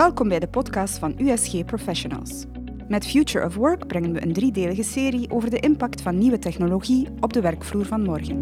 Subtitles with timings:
[0.00, 2.44] Welkom bij de podcast van USG Professionals.
[2.88, 7.08] Met Future of Work brengen we een driedelige serie over de impact van nieuwe technologie
[7.20, 8.40] op de werkvloer van morgen.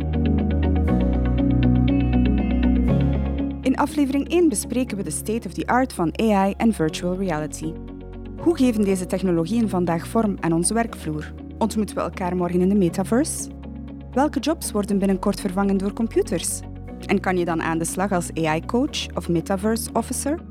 [3.62, 7.72] In aflevering 1 bespreken we de state of the art van AI en virtual reality.
[8.36, 11.32] Hoe geven deze technologieën vandaag vorm aan onze werkvloer?
[11.58, 13.50] Ontmoeten we elkaar morgen in de metaverse?
[14.12, 16.60] Welke jobs worden binnenkort vervangen door computers?
[17.06, 20.47] En kan je dan aan de slag als AI-coach of metaverse officer?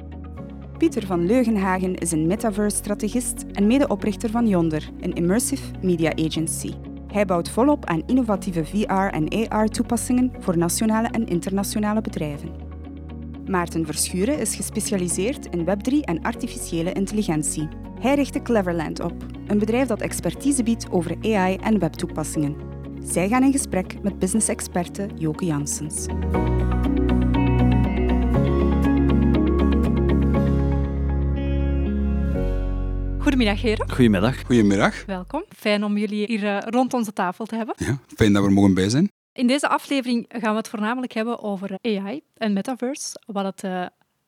[0.78, 6.74] Pieter van Leugenhagen is een metaverse-strategist en medeoprichter van Yonder, een immersive media agency.
[7.12, 12.50] Hij bouwt volop aan innovatieve VR- en AR-toepassingen voor nationale en internationale bedrijven.
[13.46, 17.68] Maarten Verschuren is gespecialiseerd in Web3 en artificiële intelligentie.
[18.00, 22.56] Hij richtte Cleverland op, een bedrijf dat expertise biedt over AI en webtoepassingen.
[23.04, 26.06] Zij gaan in gesprek met business-experte Joke Janssens.
[33.28, 33.90] Goedemiddag, heren.
[33.90, 34.42] Goedemiddag.
[34.46, 35.06] Goedemiddag.
[35.06, 35.44] Welkom.
[35.56, 37.76] Fijn om jullie hier uh, rond onze tafel te hebben.
[37.78, 39.12] Ja, fijn dat we er mogen bij zijn.
[39.34, 43.22] In deze aflevering gaan we het voornamelijk hebben over AI en metaverse.
[43.26, 43.86] Wat het uh,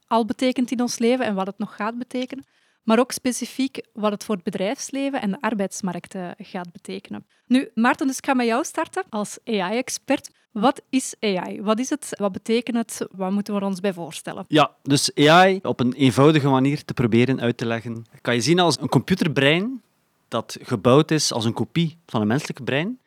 [0.08, 2.46] al betekent in ons leven en wat het nog gaat betekenen.
[2.84, 7.26] Maar ook specifiek wat het voor het bedrijfsleven en de arbeidsmarkt uh, gaat betekenen.
[7.46, 10.30] Nu, Maarten, dus ik ga met jou starten als AI-expert.
[10.60, 11.62] Wat is AI?
[11.62, 12.10] Wat is het?
[12.18, 13.08] Wat betekent het?
[13.12, 14.46] Wat moeten we ons bij voorstellen?
[14.48, 18.60] Ja, dus AI op een eenvoudige manier te proberen uit te leggen, kan je zien
[18.60, 19.82] als een computerbrein
[20.28, 23.00] dat gebouwd is als een kopie van een menselijk brein.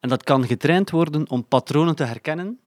[0.00, 2.60] En dat kan getraind worden om patronen te herkennen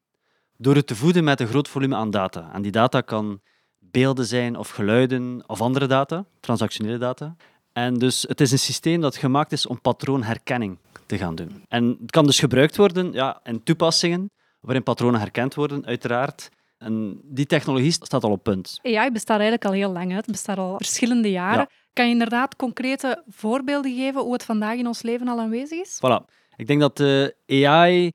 [0.57, 2.49] door het te voeden met een groot volume aan data.
[2.53, 3.41] En die data kan
[3.79, 7.35] beelden zijn of geluiden of andere data, transactionele data.
[7.73, 11.63] En dus het is een systeem dat gemaakt is om patroonherkenning te gaan doen.
[11.67, 16.49] En het kan dus gebruikt worden ja, in toepassingen waarin patronen herkend worden, uiteraard.
[16.77, 18.79] En die technologie staat al op punt.
[18.83, 20.11] AI bestaat eigenlijk al heel lang.
[20.11, 21.67] Het bestaat al verschillende jaren.
[21.93, 25.99] Kan je inderdaad concrete voorbeelden geven hoe het vandaag in ons leven al aanwezig is?
[26.05, 26.25] Voilà.
[26.55, 28.11] Ik denk dat de AI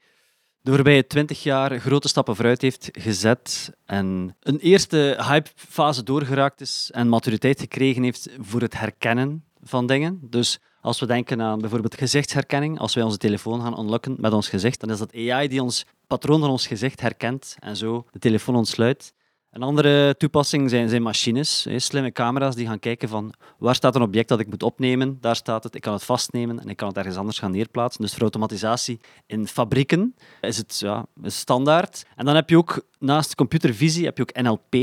[0.64, 6.90] de voorbije twintig jaar grote stappen vooruit heeft gezet en een eerste hypefase doorgeraakt is
[6.92, 10.18] en maturiteit gekregen heeft voor het herkennen van dingen.
[10.22, 14.48] Dus als we denken aan bijvoorbeeld gezichtsherkenning, als wij onze telefoon gaan unlocken met ons
[14.48, 18.18] gezicht, dan is dat AI die ons patroon van ons gezicht herkent en zo de
[18.18, 19.14] telefoon ontsluit.
[19.54, 24.02] Een andere toepassing zijn, zijn machines, slimme camera's die gaan kijken van waar staat een
[24.02, 26.88] object dat ik moet opnemen, daar staat het, ik kan het vastnemen en ik kan
[26.88, 28.02] het ergens anders gaan neerplaatsen.
[28.02, 32.06] Dus voor automatisatie in fabrieken is het ja, standaard.
[32.16, 34.74] En dan heb je ook naast computervisie heb je ook NLP,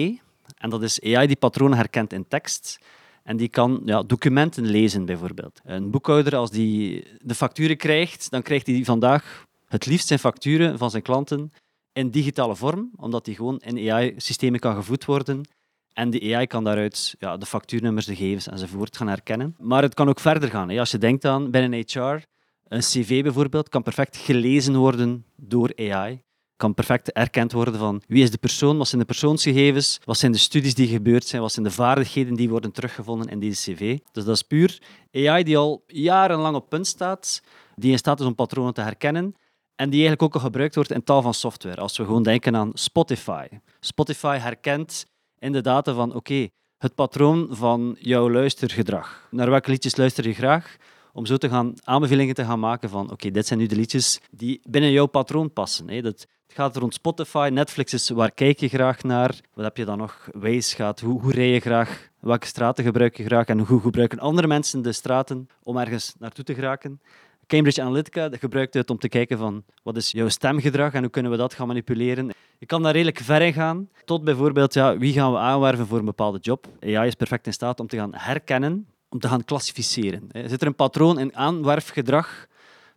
[0.57, 2.79] en dat is AI die patronen herkent in tekst.
[3.23, 5.59] En die kan ja, documenten lezen, bijvoorbeeld.
[5.63, 10.77] Een boekhouder, als die de facturen krijgt, dan krijgt hij vandaag het liefst zijn facturen
[10.77, 11.51] van zijn klanten
[11.93, 15.47] in digitale vorm, omdat die gewoon in AI-systemen kan gevoed worden.
[15.93, 19.55] En de AI kan daaruit ja, de factuurnummers, de gegevens enzovoort gaan herkennen.
[19.59, 20.69] Maar het kan ook verder gaan.
[20.69, 20.79] Hè.
[20.79, 22.23] Als je denkt aan binnen HR,
[22.67, 26.21] een cv bijvoorbeeld, kan perfect gelezen worden door AI.
[26.55, 30.31] Kan perfect erkend worden van wie is de persoon, wat zijn de persoonsgegevens, wat zijn
[30.31, 33.97] de studies die gebeurd zijn, wat zijn de vaardigheden die worden teruggevonden in deze cv.
[34.11, 34.81] Dus dat is puur
[35.11, 37.43] AI die al jarenlang op punt staat,
[37.75, 39.35] die in staat is om patronen te herkennen
[39.75, 41.81] en die eigenlijk ook al gebruikt wordt in tal van software.
[41.81, 43.47] Als we gewoon denken aan Spotify.
[43.79, 45.05] Spotify herkent
[45.39, 49.27] in de data van oké, het patroon van jouw luistergedrag.
[49.31, 50.75] Naar welke liedjes luister je graag?
[51.13, 54.21] Om zo te gaan aanbevelingen te gaan maken van oké, dit zijn nu de liedjes
[54.31, 55.89] die binnen jouw patroon passen.
[55.89, 56.01] Hè.
[56.01, 59.39] Dat, het gaat rond Spotify, Netflix is waar kijk je graag naar?
[59.53, 60.29] Wat heb je dan nog?
[60.31, 62.09] Waze gaat, hoe, hoe rij je graag?
[62.19, 63.45] Welke straten gebruik je graag?
[63.45, 67.01] En hoe gebruiken andere mensen de straten om ergens naartoe te geraken?
[67.51, 71.31] Cambridge Analytica gebruikt het om te kijken van wat is jouw stemgedrag en hoe kunnen
[71.31, 72.31] we dat gaan manipuleren.
[72.57, 75.99] Je kan daar redelijk ver in gaan, tot bijvoorbeeld ja, wie gaan we aanwerven voor
[75.99, 76.67] een bepaalde job.
[76.83, 80.29] AI is perfect in staat om te gaan herkennen, om te gaan klassificeren.
[80.45, 82.47] Zit er een patroon in aanwerfgedrag?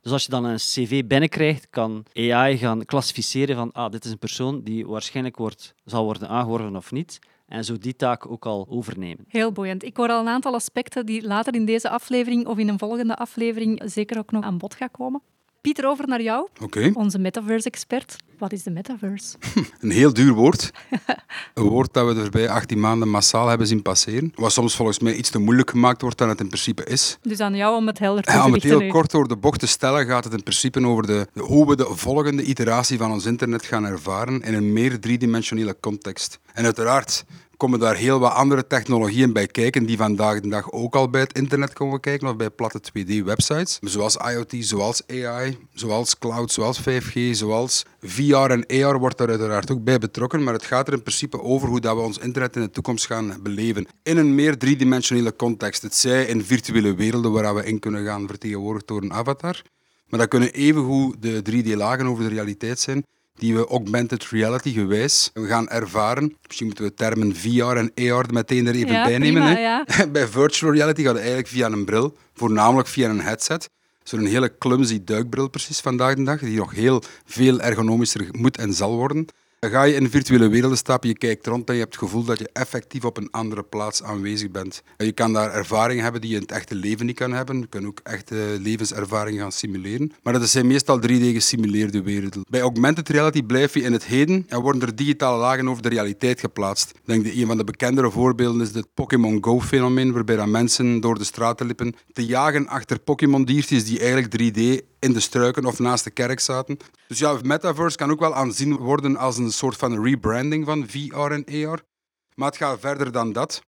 [0.01, 4.11] Dus als je dan een cv binnenkrijgt, kan AI gaan klassificeren van ah, dit is
[4.11, 8.47] een persoon die waarschijnlijk wordt, zal worden aangeworven of niet en zo die taak ook
[8.47, 9.25] al overnemen.
[9.29, 9.85] Heel boeiend.
[9.85, 13.17] Ik hoor al een aantal aspecten die later in deze aflevering of in een volgende
[13.17, 15.23] aflevering zeker ook nog aan bod gaan komen.
[15.65, 16.91] Pieter, over naar jou, okay.
[16.95, 18.17] onze metaverse-expert.
[18.39, 19.37] Wat is de metaverse?
[19.81, 20.71] Een heel duur woord.
[21.55, 24.33] Een woord dat we de voorbije 18 maanden massaal hebben zien passeren.
[24.35, 27.19] Wat soms volgens mij iets te moeilijk gemaakt wordt dan het in principe is.
[27.23, 29.61] Dus aan jou om het helder te ja, Om het heel kort door de bocht
[29.61, 33.13] te stellen, gaat het in principe over de, de, hoe we de volgende iteratie van
[33.13, 36.39] ons internet gaan ervaren in een meer driedimensionele context.
[36.53, 37.25] En uiteraard
[37.57, 41.21] komen daar heel wat andere technologieën bij kijken die vandaag de dag ook al bij
[41.21, 43.79] het internet komen kijken of bij platte 2D-websites.
[43.81, 49.71] Zoals IoT, zoals AI, zoals cloud, zoals 5G, zoals VR en AR wordt daar uiteraard
[49.71, 50.43] ook bij betrokken.
[50.43, 53.07] Maar het gaat er in principe over hoe dat we ons internet in de toekomst
[53.07, 53.87] gaan beleven.
[54.03, 55.83] In een meer driedimensionele context.
[55.83, 59.63] Het zij in virtuele werelden waar we in kunnen gaan vertegenwoordigd door een avatar.
[60.09, 65.31] Maar dat kunnen evengoed de 3D-lagen over de realiteit zijn die we augmented reality gewijs
[65.35, 66.37] gaan ervaren.
[66.47, 69.43] Misschien moeten we termen VR en AR meteen er even Ja, bij nemen.
[69.43, 69.61] prima, hè.
[69.61, 69.85] ja.
[70.13, 73.71] Bij virtual reality gaat het eigenlijk via een bril, voornamelijk via een headset.
[74.03, 78.73] Zo'n hele clumsy duikbril precies vandaag de dag, die nog heel veel ergonomischer moet en
[78.73, 79.27] zal worden.
[79.65, 82.25] Dan ga je in virtuele werelden stappen, je kijkt rond en je hebt het gevoel
[82.25, 84.83] dat je effectief op een andere plaats aanwezig bent.
[84.97, 87.59] En je kan daar ervaringen hebben die je in het echte leven niet kan hebben.
[87.59, 90.13] Je kan ook echte levenservaringen gaan simuleren.
[90.23, 92.45] Maar dat zijn meestal 3D-gesimuleerde werelden.
[92.49, 95.89] Bij augmented reality blijf je in het heden en worden er digitale lagen over de
[95.89, 96.91] realiteit geplaatst.
[96.91, 101.19] Ik denk dat een van de bekendere voorbeelden is het Pokémon Go-fenomeen, waarbij mensen door
[101.19, 106.05] de straten liepen te jagen achter Pokémon-diertjes die eigenlijk 3D in de struiken of naast
[106.05, 106.77] de kerk zaten.
[107.09, 111.17] Dus ja, Metaverse kan ook wel aanzien worden als een soort van rebranding van VR
[111.17, 111.83] en AR.
[112.35, 113.63] Maar het gaat verder dan dat.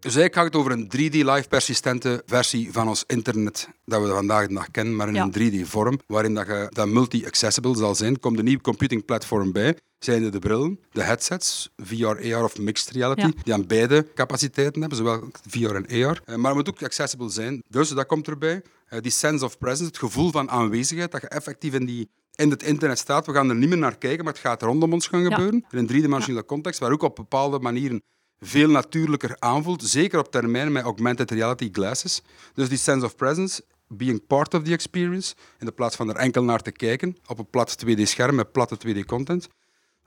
[0.00, 4.08] Dus eigenlijk gaat het over een 3D live persistente versie van ons internet dat we
[4.08, 5.28] vandaag de dag kennen, maar in Ja.
[5.32, 5.32] een
[5.64, 8.20] 3D-vorm, waarin dat, je, dat multi-accessible zal zijn.
[8.20, 12.58] Komt een nieuw computing platform bij, zijn er de brillen, de headsets, VR, AR of
[12.58, 13.30] mixed reality, Ja.
[13.42, 16.20] die aan beide capaciteiten hebben, zowel VR en AR.
[16.24, 18.62] Eh, Maar het moet ook accessible zijn, dus dat komt erbij.
[18.88, 22.50] Eh, Die sense of presence, het gevoel van aanwezigheid, dat je effectief in die in
[22.50, 23.26] het internet staat.
[23.26, 25.28] We gaan er niet meer naar kijken, maar het gaat rondom ons gaan Ja.
[25.30, 25.64] gebeuren.
[25.70, 28.02] In een driedimensionele context, waar ook op bepaalde manieren
[28.40, 29.82] veel natuurlijker aanvoelt.
[29.84, 32.22] Zeker op termijn met augmented reality glasses.
[32.54, 36.16] Dus die sense of presence, being part of the experience, in de plaats van er
[36.16, 39.48] enkel naar te kijken op een plat 2D-scherm met platte 2D-content.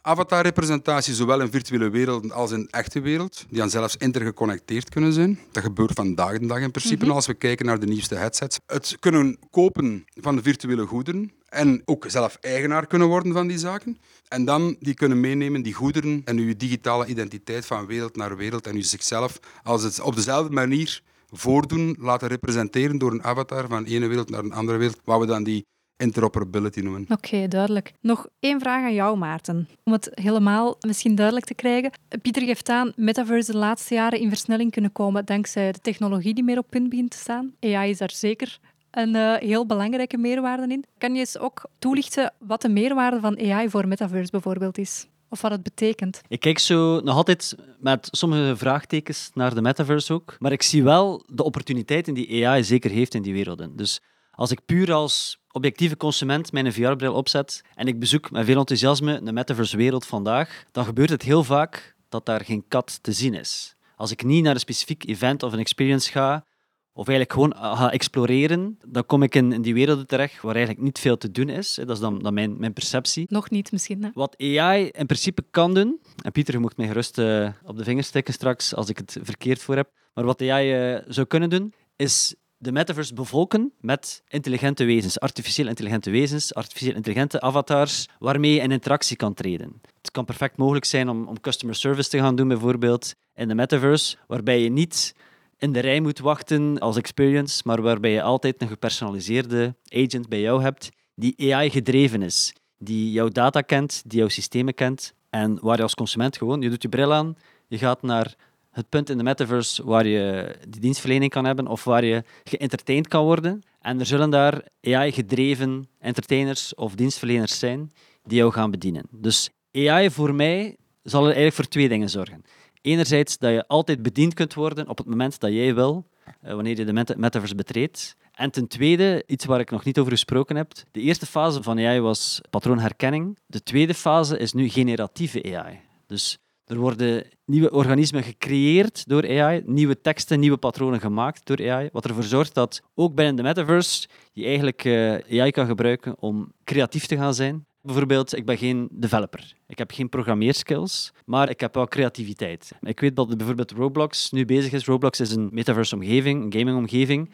[0.03, 5.39] Avatar-representatie, zowel in virtuele werelden als in echte wereld, die dan zelfs intergeconnecteerd kunnen zijn.
[5.51, 8.59] Dat gebeurt vandaag de dag in principe als we kijken naar de nieuwste headsets.
[8.65, 13.57] Het kunnen kopen van de virtuele goederen en ook zelf eigenaar kunnen worden van die
[13.57, 13.98] zaken.
[14.27, 18.68] En dan die kunnen meenemen, die goederen en uw digitale identiteit van wereld naar wereld
[18.68, 21.01] en u zichzelf als het op dezelfde manier
[21.31, 25.25] voordoen, laten representeren door een avatar van ene wereld naar een andere wereld, wat we
[25.25, 25.65] dan die
[26.01, 27.06] interoperability noemen.
[27.09, 27.94] Oké, duidelijk.
[28.01, 29.68] Nog één vraag aan jou, Maarten.
[29.83, 31.92] Om het helemaal misschien duidelijk te krijgen.
[32.21, 36.44] Pieter geeft aan, metaverse de laatste jaren in versnelling kunnen komen dankzij de technologie die
[36.44, 37.53] meer op punt begint te staan.
[37.59, 38.59] AI is daar zeker
[38.92, 40.86] een eh, heel belangrijke meerwaarde in.
[40.98, 45.07] Kan je eens ook toelichten wat de meerwaarde van AI voor metaverse bijvoorbeeld is?
[45.30, 46.21] Of wat het betekent?
[46.27, 50.36] Ik kijk zo nog altijd met sommige vraagtekens naar de metaverse ook.
[50.39, 53.75] Maar ik zie wel de opportuniteiten die AI zeker heeft in die werelden.
[53.75, 54.01] Dus
[54.31, 59.24] als ik puur als objectieve consument mijn VR-bril opzet en ik bezoek met veel enthousiasme
[59.24, 63.75] de metaverse-wereld vandaag, dan gebeurt het heel vaak dat daar geen kat te zien is.
[63.95, 66.45] Als ik niet naar een specifiek event of een experience ga,
[66.94, 70.86] of eigenlijk gewoon ga exploreren, dan kom ik in, in die werelden terecht waar eigenlijk
[70.86, 71.75] niet veel te doen is.
[71.75, 73.25] Dat is dan, dan mijn, mijn perceptie.
[73.30, 74.03] Nog niet misschien.
[74.03, 74.09] Hè?
[74.13, 77.83] Wat AI in principe kan doen, en Pieter, je moet mij gerust eh, op de
[77.83, 81.50] vingers tikken straks als ik het verkeerd voor heb, maar wat AI eh, zou kunnen
[81.50, 88.54] doen, is de metaverse bevolken met intelligente wezens, artificieel intelligente wezens, artificieel intelligente avatars, waarmee
[88.54, 89.81] je in interactie kan treden.
[90.02, 93.56] Het kan perfect mogelijk zijn om, om customer service te gaan doen, bijvoorbeeld in de
[93.56, 95.16] metaverse, waarbij je niet
[95.58, 100.41] in de rij moet wachten als experience, maar waarbij je altijd een gepersonaliseerde agent bij
[100.41, 105.77] jou hebt die AI-gedreven is, die jouw data kent, die jouw systemen kent en waar
[105.77, 107.38] je als consument gewoon, je doet je bril aan,
[107.68, 108.36] je gaat naar
[108.72, 113.08] het punt in de metaverse waar je die dienstverlening kan hebben of waar je geëntertained
[113.08, 113.62] kan worden.
[113.80, 117.92] En er zullen daar AI-gedreven entertainers of dienstverleners zijn
[118.24, 119.04] die jou gaan bedienen.
[119.12, 122.44] Dus AI voor mij zal er eigenlijk voor twee dingen zorgen.
[122.82, 126.08] Enerzijds dat je altijd bediend kunt worden op het moment dat jij wil,
[126.42, 128.16] eh, wanneer je de meta- metaverse betreedt.
[128.32, 130.72] En ten tweede, iets waar ik nog niet over gesproken heb.
[130.92, 133.38] De eerste fase van AI was patroonherkenning.
[133.46, 135.80] De tweede fase is nu generatieve AI.
[136.08, 136.38] Dus
[136.72, 142.06] er worden nieuwe organismen gecreëerd door AI, nieuwe teksten, nieuwe patronen gemaakt door AI, wat
[142.06, 147.06] ervoor zorgt dat ook binnen de metaverse je eigenlijk eh, AI kan gebruiken om creatief
[147.06, 147.66] te gaan zijn.
[147.82, 149.54] Bijvoorbeeld, ik ben geen developer.
[149.68, 152.72] Ik heb geen programmeerskills, maar ik heb wel creativiteit.
[152.82, 154.86] Ik weet dat bijvoorbeeld Roblox nu bezig is.
[154.86, 157.30] Roblox is een metaverse-omgeving, een gaming-omgeving,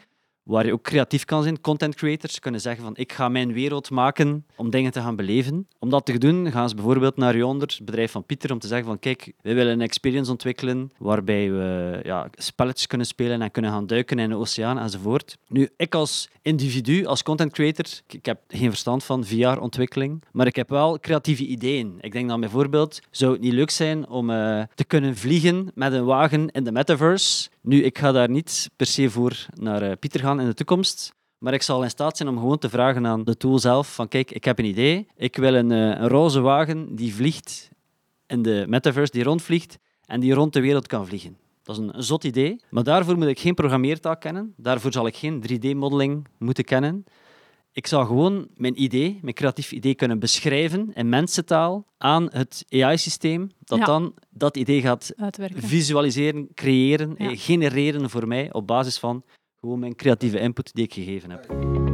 [0.48, 1.60] waar je ook creatief kan zijn.
[1.60, 5.68] Content creators kunnen zeggen van ik ga mijn wereld maken om dingen te gaan beleven.
[5.78, 8.66] Om dat te doen gaan ze bijvoorbeeld naar Yonder, het bedrijf van Pieter, om te
[8.66, 13.50] zeggen van kijk, wij willen een experience ontwikkelen waarbij we ja, spelletjes kunnen spelen en
[13.50, 15.36] kunnen gaan duiken in de oceaan enzovoort.
[15.48, 20.56] Nu, ik als individu, als content creator, ik heb geen verstand van VR-ontwikkeling, maar ik
[20.56, 21.98] heb wel creatieve ideeën.
[22.00, 25.92] Ik denk dan bijvoorbeeld, zou het niet leuk zijn om uh, te kunnen vliegen met
[25.92, 27.48] een wagen in de metaverse?
[27.60, 31.12] Nu, ik ga daar niet per se voor naar uh, Pieter gaan in de toekomst,
[31.38, 34.08] maar ik zal in staat zijn om gewoon te vragen aan de tool zelf van
[34.08, 35.06] kijk, ik heb een idee.
[35.16, 37.68] Ik wil een, uh, een roze wagen die vliegt
[38.26, 41.36] in de metaverse, die rondvliegt en die rond de wereld kan vliegen.
[41.62, 44.54] Dat is een, een zot idee, maar daarvoor moet ik geen programmeertaal kennen.
[44.56, 47.04] Daarvoor zal ik geen 3D-modeling moeten kennen.
[47.72, 53.50] Ik zal gewoon mijn idee, mijn creatief idee kunnen beschrijven in mensentaal aan het AI-systeem,
[53.64, 53.84] dat Ja.
[53.84, 55.62] dan dat idee gaat Uitwerken.
[55.62, 57.30] visualiseren, creëren, Ja.
[57.30, 59.22] eh, genereren voor mij op basis van
[59.60, 61.87] gewoon mijn creatieve input die ik gegeven heb.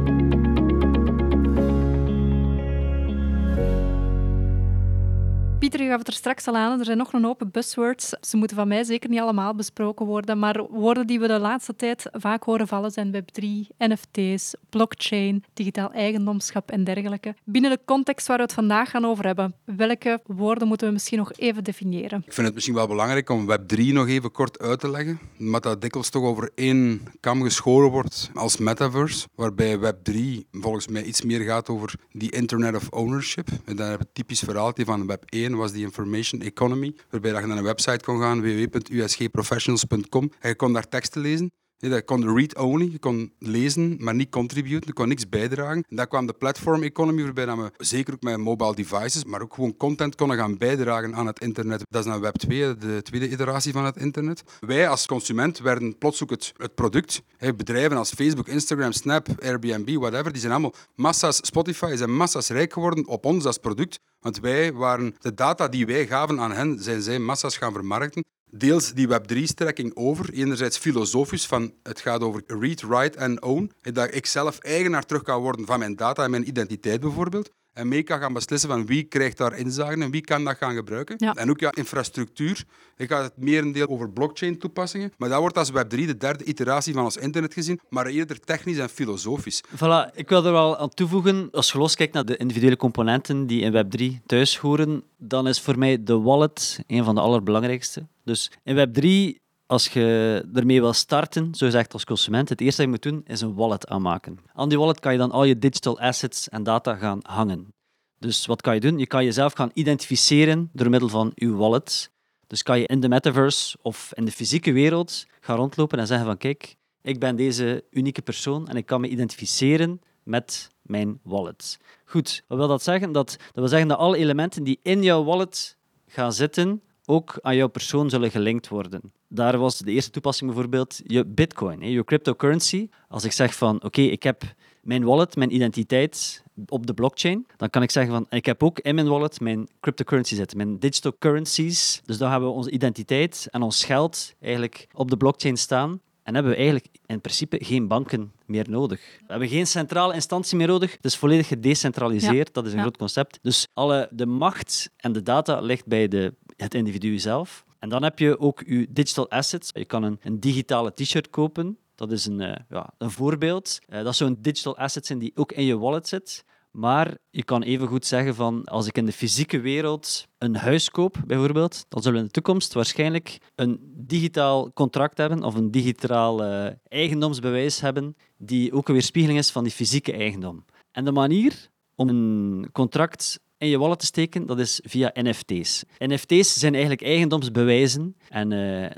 [5.59, 6.79] Pieter, je gaf het er straks al aan.
[6.79, 8.09] Er zijn nog een hoop buzzwords.
[8.21, 10.39] Ze moeten van mij zeker niet allemaal besproken worden.
[10.39, 13.45] Maar woorden die we de laatste tijd vaak horen vallen zijn Web3,
[13.77, 17.35] NFT's, blockchain, digitaal eigendomschap en dergelijke.
[17.43, 21.17] Binnen de context waar we het vandaag gaan over hebben, welke woorden moeten we misschien
[21.17, 22.23] nog even definiëren?
[22.25, 25.19] Ik vind het misschien wel belangrijk om Web3 nog even kort uit te leggen.
[25.39, 29.27] Omdat dat dikwijls toch over één kam geschoren wordt als metaverse.
[29.35, 30.15] Waarbij Web3
[30.51, 33.47] volgens mij iets meer gaat over die Internet of Ownership.
[33.65, 37.47] En dan heb je het typisch verhaaltje van Web1 was die information economy, waarbij je
[37.47, 41.51] naar een website kon gaan, www.usgprofessionals.com, en je kon daar teksten lezen.
[41.77, 45.85] Dat kon read-only, je kon lezen, maar niet contributen, je kon niks bijdragen.
[45.89, 49.41] En daar kwam de platform economy, waarbij dat we zeker ook met mobile devices, maar
[49.41, 51.83] ook gewoon content konden gaan bijdragen aan het internet.
[51.89, 54.43] Dat is dan Web 2, de tweede iteratie van het internet.
[54.59, 57.21] Wij als consument werden plots ook het, product.
[57.37, 62.73] Bedrijven als Facebook, Instagram, Snap, Airbnb, whatever, die zijn allemaal massa's, Spotify zijn massa's rijk
[62.73, 63.99] geworden op ons als product.
[64.19, 68.23] Want wij waren, de data die wij gaven aan hen, zijn zij massa's gaan vermarkten
[68.57, 70.33] deels die Web3-strekking over.
[70.33, 73.71] Enerzijds filosofisch, van het gaat over read, write en own.
[73.81, 77.51] Dat ik zelf eigenaar terug kan worden van mijn data en mijn identiteit bijvoorbeeld.
[77.75, 80.75] En mee kan gaan beslissen van wie krijgt daar inzage en wie kan dat gaan
[80.75, 81.15] gebruiken.
[81.17, 81.33] Ja.
[81.33, 82.63] En ook ja, infrastructuur.
[82.97, 85.13] Ik ga het merendeel over blockchain-toepassingen.
[85.17, 88.77] Maar dat wordt als Web3 de derde iteratie van ons internet gezien, maar eerder technisch
[88.77, 89.63] en filosofisch.
[89.67, 93.61] Voilà, ik wil er wel aan toevoegen, als je loskijkt naar de individuele componenten die
[93.61, 98.07] in Web3 thuis horen, dan is voor mij de wallet een van de allerbelangrijkste.
[98.23, 102.91] Dus in Web3, als je ermee wil starten, zo gezegd als consument, het eerste dat
[102.91, 104.37] je moet doen, is een wallet aanmaken.
[104.53, 107.73] Aan die wallet kan je dan al je digital assets en data gaan hangen.
[108.19, 108.97] Dus wat kan je doen?
[108.97, 112.11] Je kan jezelf gaan identificeren door middel van je wallet.
[112.47, 116.25] Dus kan je in de metaverse of in de fysieke wereld gaan rondlopen en zeggen
[116.25, 121.77] van kijk, ik ben deze unieke persoon en ik kan me identificeren met mijn wallet.
[122.05, 123.11] Goed, wat wil dat zeggen?
[123.11, 127.55] Dat, dat wil zeggen dat alle elementen die in jouw wallet gaan zitten, ook aan
[127.55, 129.01] jouw persoon zullen gelinkt worden.
[129.27, 132.89] Daar was de eerste toepassing bijvoorbeeld je bitcoin, je cryptocurrency.
[133.07, 134.43] Als ik zeg van oké, ik heb
[134.81, 138.79] mijn wallet, mijn identiteit op de blockchain, dan kan ik zeggen van ik heb ook
[138.79, 142.01] in mijn wallet mijn cryptocurrency zitten, mijn digital currencies.
[142.05, 145.99] Dus dan hebben we onze identiteit en ons geld eigenlijk op de blockchain staan.
[146.23, 148.99] En hebben we eigenlijk in principe geen banken meer nodig.
[149.19, 150.91] We hebben geen centrale instantie meer nodig.
[150.91, 152.53] Het is volledig gedecentraliseerd.
[152.53, 152.81] Dat is een Ja.
[152.83, 153.39] groot concept.
[153.41, 157.65] Dus alle, de macht en de data ligt bij de, het individu zelf.
[157.79, 159.69] En dan heb je ook je digital assets.
[159.73, 161.77] Je kan een, een digitale t-shirt kopen.
[161.95, 163.79] Dat is een, eh, ja, een voorbeeld.
[163.87, 166.45] Eh, dat zou een digital asset zijn die ook in je wallet zit.
[166.71, 170.89] Maar je kan even goed zeggen van als ik in de fysieke wereld een huis
[170.89, 175.71] koop, bijvoorbeeld, dan zullen we in de toekomst waarschijnlijk een digitaal contract hebben of een
[175.71, 176.43] digitaal
[176.87, 180.65] eigendomsbewijs hebben die ook een weerspiegeling is van die fysieke eigendom.
[180.91, 185.83] En de manier om een contract in je wallet te steken, dat is via NFT's.
[185.97, 188.91] NFT's zijn eigenlijk eigendomsbewijzen en eh,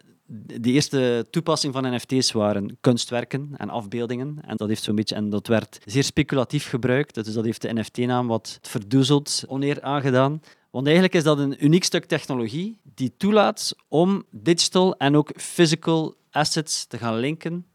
[0.61, 4.37] de eerste toepassing van NFT's waren kunstwerken en afbeeldingen.
[4.41, 7.15] En dat, heeft zo'n beetje, en dat werd zeer speculatief gebruikt.
[7.15, 10.41] Dus dat heeft de NFT-naam wat verdoezeld, oneer aangedaan.
[10.71, 16.15] Want eigenlijk is dat een uniek stuk technologie die toelaat om digital en ook physical
[16.31, 17.65] assets te gaan linken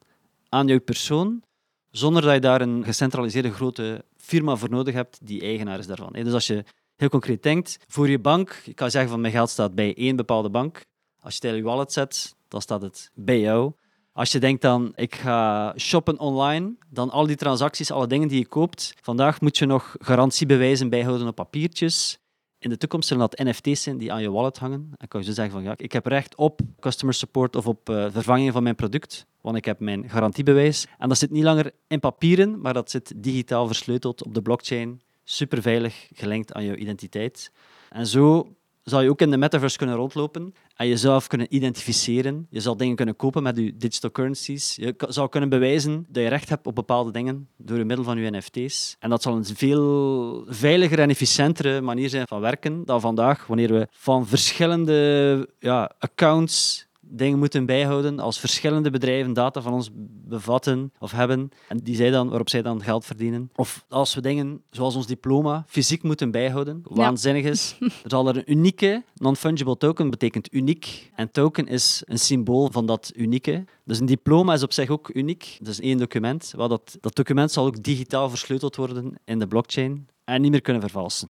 [0.49, 1.43] aan jouw persoon,
[1.91, 6.13] zonder dat je daar een gecentraliseerde grote firma voor nodig hebt die eigenaar is daarvan.
[6.13, 6.65] Dus als je
[7.03, 10.17] heel concreet denkt, voor je bank, je kan zeggen van mijn geld staat bij één
[10.17, 10.85] bepaalde bank.
[11.21, 13.73] Als je het je wallet zet, dan staat het bij jou.
[14.13, 18.39] Als je denkt dan, ik ga shoppen online, dan al die transacties, alle dingen die
[18.39, 18.95] je koopt.
[19.01, 22.19] Vandaag moet je nog garantiebewijzen bijhouden op papiertjes.
[22.59, 24.91] In de toekomst zullen dat NFT's zijn die aan je wallet hangen.
[24.97, 27.89] En kan je zo zeggen van ja, ik heb recht op customer support of op
[27.89, 30.87] uh, vervanging van mijn product, want ik heb mijn garantiebewijs.
[30.99, 35.01] En dat zit niet langer in papieren, maar dat zit digitaal versleuteld op de blockchain,
[35.25, 37.53] super veilig gelinkt aan jouw identiteit.
[37.91, 42.47] En zo zou je ook in de metaverse kunnen rondlopen en jezelf kunnen identificeren.
[42.51, 44.77] Je zal dingen kunnen kopen met je digital currencies.
[44.77, 48.31] Je zou kunnen bewijzen dat je recht hebt op bepaalde dingen door middel van je
[48.31, 48.97] NFT's.
[48.99, 53.73] En dat zal een veel veiliger en efficiëntere manier zijn van werken dan vandaag, wanneer
[53.73, 59.91] we van verschillende ja, accounts dingen moeten bijhouden als verschillende bedrijven data van ons
[60.29, 63.51] bevatten of hebben en die zij dan, waarop zij dan geld verdienen.
[63.55, 67.77] Of als we dingen zoals ons diploma fysiek moeten bijhouden, waanzinnig is.
[67.81, 71.11] er zal er een unieke non-fungible token, betekent uniek.
[71.15, 73.65] En token is een symbool van dat unieke.
[73.85, 75.57] Dus een diploma is op zich ook uniek.
[75.59, 76.53] Dat is één document.
[76.57, 80.61] Wel, dat, dat document zal ook digitaal versleuteld worden in de blockchain en niet meer
[80.61, 81.29] kunnen vervalsen.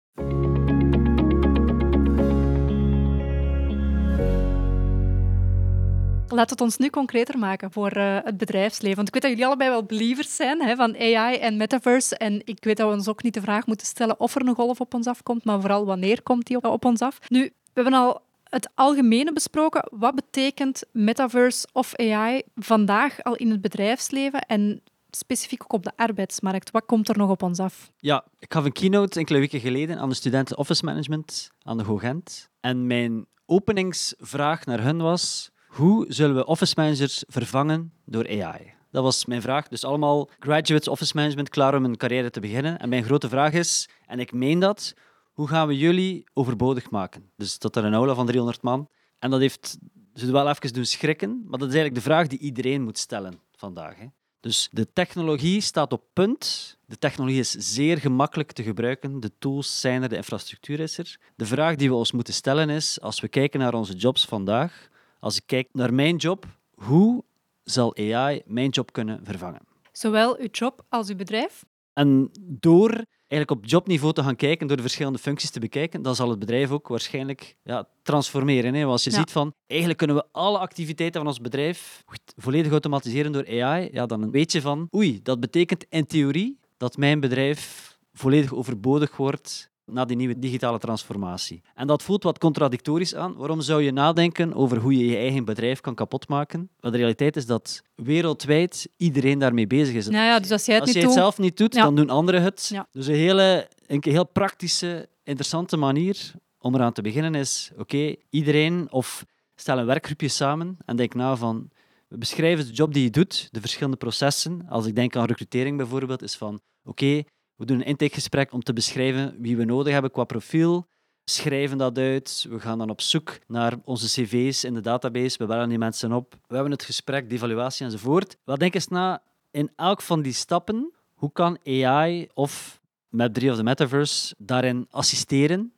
[6.31, 8.95] Laat het ons nu concreter maken voor uh, het bedrijfsleven.
[8.95, 12.17] Want ik weet dat jullie allebei wel believers zijn hè, van AI en metaverse.
[12.17, 14.55] En ik weet dat we ons ook niet de vraag moeten stellen of er een
[14.55, 17.19] golf op ons afkomt, maar vooral wanneer komt die op, op ons af.
[17.27, 19.87] Nu, we hebben al het algemene besproken.
[19.91, 24.81] Wat betekent metaverse of AI vandaag al in het bedrijfsleven en
[25.11, 26.71] specifiek ook op de arbeidsmarkt?
[26.71, 27.91] Wat komt er nog op ons af?
[27.97, 31.83] Ja, ik gaf een keynote enkele weken geleden aan de studenten Office Management aan de
[31.83, 32.49] Hogent.
[32.59, 38.73] En mijn openingsvraag naar hen was hoe zullen we office managers vervangen door AI?
[38.91, 39.67] Dat was mijn vraag.
[39.67, 42.79] Dus allemaal graduates office management klaar om een carrière te beginnen.
[42.79, 44.93] En mijn grote vraag is, en ik meen dat,
[45.33, 47.31] hoe gaan we jullie overbodig maken?
[47.35, 48.89] Dus tot er een aula van 300 man.
[49.19, 49.77] En dat heeft
[50.13, 53.39] ze wel even doen schrikken, maar dat is eigenlijk de vraag die iedereen moet stellen
[53.55, 53.97] vandaag.
[53.97, 54.05] Hè.
[54.39, 56.77] Dus de technologie staat op punt.
[56.85, 59.19] De technologie is zeer gemakkelijk te gebruiken.
[59.19, 61.19] De tools zijn er, de infrastructuur is er.
[61.35, 64.89] De vraag die we ons moeten stellen is, als we kijken naar onze jobs vandaag,
[65.19, 67.23] als ik kijk naar mijn job, hoe
[67.63, 69.61] zal AI mijn job kunnen vervangen?
[69.91, 71.65] Zowel uw job als uw bedrijf?
[71.93, 76.15] En door eigenlijk op jobniveau te gaan kijken, door de verschillende functies te bekijken, dan
[76.15, 78.73] zal het bedrijf ook waarschijnlijk ja, transformeren.
[78.73, 78.85] Hè?
[78.85, 82.03] Als je ziet van, eigenlijk kunnen we alle activiteiten van ons bedrijf
[82.35, 86.97] volledig automatiseren door AI, ja, dan weet je van, oei, dat betekent in theorie dat
[86.97, 91.61] mijn bedrijf volledig overbodig wordt na die nieuwe digitale transformatie.
[91.75, 93.35] En dat voelt wat contradictorisch aan.
[93.35, 96.69] Waarom zou je nadenken over hoe je je eigen bedrijf kan kapotmaken?
[96.79, 100.07] Maar de realiteit is dat wereldwijd iedereen daarmee bezig is.
[100.07, 101.83] Nou ja, dus als jij het, als niet je het zelf niet doet, ja.
[101.83, 102.69] dan doen anderen het.
[102.73, 102.87] Ja.
[102.91, 108.91] Dus een hele een heel praktische, interessante manier om eraan te beginnen is, oké, iedereen
[108.91, 109.25] of
[109.55, 111.69] stel een werkgroepje samen en denk na van,
[112.07, 114.65] we beschrijven de job die je doet, de verschillende processen.
[114.69, 117.23] Als ik denk aan recrutering bijvoorbeeld, is van, oké,
[117.59, 120.87] we doen een intakegesprek om te beschrijven wie we nodig hebben qua profiel.
[121.25, 122.45] Schrijven dat uit.
[122.49, 125.37] We gaan dan op zoek naar onze cv's in de database.
[125.37, 126.37] We bellen die mensen op.
[126.47, 128.37] We hebben het gesprek, de evaluatie enzovoort.
[128.43, 130.93] Wat denk eens na in elk van die stappen.
[131.13, 135.73] Hoe kan AI of Map3 of de Metaverse daarin assisteren?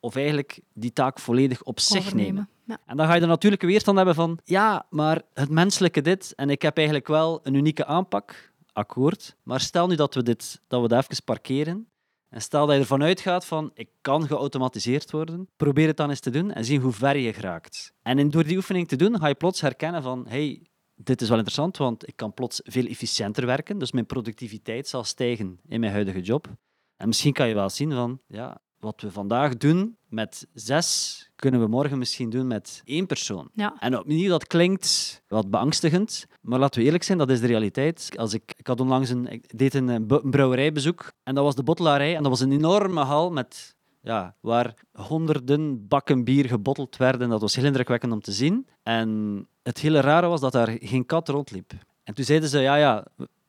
[0.00, 2.34] Of eigenlijk die taak volledig op zich Overnemen.
[2.34, 2.48] nemen?
[2.64, 2.78] Ja.
[2.86, 6.50] En dan ga je er natuurlijk weerstand hebben van, ja, maar het menselijke dit, en
[6.50, 9.36] ik heb eigenlijk wel een unieke aanpak, akkoord.
[9.42, 11.88] Maar stel nu dat we, dit, dat we dat even parkeren.
[12.28, 15.48] En stel dat je ervan uitgaat van, ik kan geautomatiseerd worden.
[15.56, 17.94] Probeer het dan eens te doen en zien hoe ver je geraakt.
[18.02, 21.36] En door die oefening te doen, ga je plots herkennen van, hey, dit is wel
[21.36, 23.78] interessant, want ik kan plots veel efficiënter werken.
[23.78, 26.48] Dus mijn productiviteit zal stijgen in mijn huidige job.
[26.96, 31.60] En misschien kan je wel zien van, ja, wat we vandaag doen met zes, kunnen
[31.60, 33.48] we morgen misschien doen met één persoon.
[33.54, 33.76] Ja.
[33.78, 38.10] En opnieuw, dat klinkt wat beangstigend, maar laten we eerlijk zijn, dat is de realiteit.
[38.16, 41.62] Als ik, ik had onlangs een, ik deed een, een brouwerijbezoek en dat was de
[41.62, 47.28] bottelarij en dat was een enorme hal met, ja, waar honderden bakken bier gebotteld werden.
[47.28, 48.66] Dat was heel indrukwekkend om te zien.
[48.82, 51.72] En het hele rare was dat daar geen kat rondliep.
[52.04, 53.06] En toen zeiden ze, ja, ja,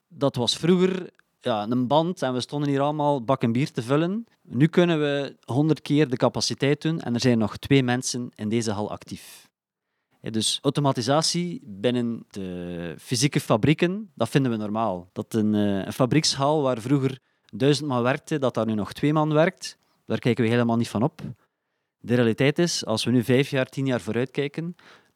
[0.08, 4.26] dat was vroeger ja, een band en we stonden hier allemaal bakken bier te vullen.
[4.42, 8.50] Nu kunnen we honderd keer de capaciteit doen en er zijn nog twee mensen in
[8.50, 9.48] deze hal actief.
[10.22, 15.10] Dus automatisatie binnen de fysieke fabrieken, dat vinden we normaal.
[15.14, 17.20] Dat een, eh, een fabriekshal waar vroeger
[17.54, 20.90] duizend man werkte, dat daar nu nog twee man werkt, daar kijken we helemaal niet
[20.90, 21.22] van op.
[22.00, 24.76] De realiteit is, als we nu vijf jaar, tien jaar vooruit kijken,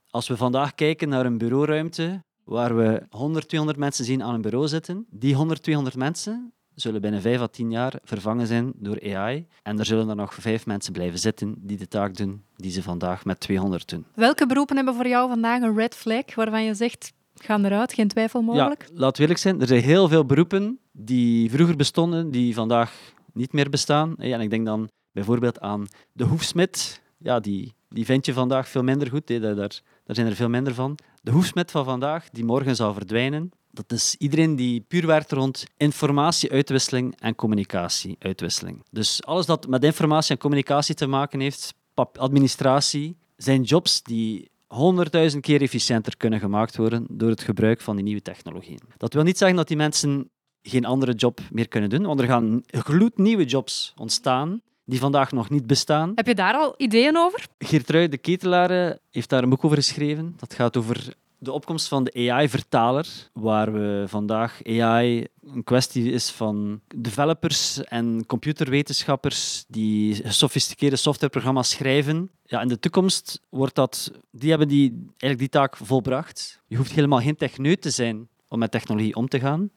[0.10, 4.42] als we vandaag kijken naar een bureauruimte waar we 100, 200 mensen zien aan een
[4.42, 9.16] bureau zitten, die 100, 200 mensen zullen binnen 5 à 10 jaar vervangen zijn door
[9.16, 9.48] AI.
[9.64, 12.84] En er zullen er nog vijf mensen blijven zitten die de taak doen die ze
[12.84, 14.06] vandaag met 200 doen.
[14.16, 18.08] Welke beroepen hebben voor jou vandaag een red flag waarvan je zegt, gaan eruit, geen
[18.08, 18.86] twijfel mogelijk?
[18.88, 22.94] Ja, laat eerlijk zijn, er zijn heel veel beroepen die vroeger bestonden, die vandaag
[23.34, 24.18] niet meer bestaan.
[24.18, 27.02] En ik denk dan bijvoorbeeld aan de hoefsmid.
[27.18, 29.42] Ja, die, die vind je vandaag veel minder goed.
[29.42, 30.98] Daar, daar zijn er veel minder van.
[31.22, 35.66] De hoefsmid van vandaag, die morgen zal verdwijnen, dat is iedereen die puur werkt rond
[35.78, 38.84] informatieuitwisseling en communicatieuitwisseling.
[38.90, 41.74] Dus alles dat met informatie en communicatie te maken heeft,
[42.14, 48.06] administratie, zijn jobs die honderdduizend keer efficiënter kunnen gemaakt worden door het gebruik van die
[48.06, 48.82] nieuwe technologieën.
[48.98, 50.30] Dat wil niet zeggen dat die mensen
[50.62, 55.50] geen andere job meer kunnen doen, want er gaan gloednieuwe jobs ontstaan die vandaag nog
[55.50, 56.12] niet bestaan.
[56.16, 57.46] Heb je daar al ideeën over?
[57.58, 60.34] Geertruid de Ketelaar heeft daar een boek over geschreven.
[60.38, 66.30] Dat gaat over de opkomst van de AI-vertaler, waar we vandaag AI een kwestie is
[66.30, 72.30] van developers en computerwetenschappers die gesofisticeerde softwareprogramma's schrijven.
[72.46, 76.62] Ja, in de toekomst wordt dat, die hebben die, eigenlijk die taak volbracht.
[76.68, 79.72] Je hoeft helemaal geen techneut te zijn om met technologie om te gaan.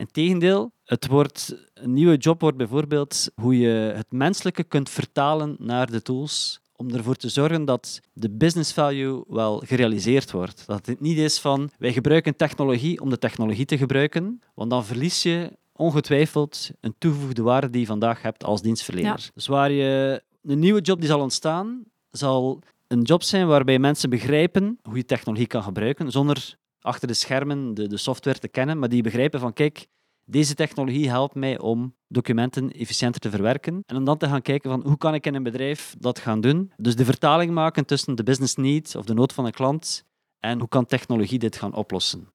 [0.00, 5.90] Integendeel, het wordt, een nieuwe job wordt bijvoorbeeld hoe je het menselijke kunt vertalen naar
[5.90, 10.66] de tools om ervoor te zorgen dat de business value wel gerealiseerd wordt.
[10.66, 14.84] Dat het niet is van wij gebruiken technologie om de technologie te gebruiken, want dan
[14.84, 19.30] verlies je ongetwijfeld een toegevoegde waarde die je vandaag hebt als dienstverlener.
[19.34, 24.10] Dus waar je een nieuwe job die zal ontstaan, zal een job zijn waarbij mensen
[24.10, 28.78] begrijpen hoe je technologie kan gebruiken, zonder achter de schermen de, de software te kennen,
[28.78, 29.86] maar die begrijpen van kijk,
[30.24, 33.82] deze technologie helpt mij om documenten efficiënter te verwerken.
[33.86, 36.40] En om dan te gaan kijken van hoe kan ik in een bedrijf dat gaan
[36.40, 36.72] doen.
[36.76, 40.04] Dus de vertaling maken tussen de business need of de nood van een klant
[40.38, 42.28] en hoe kan technologie dit gaan oplossen.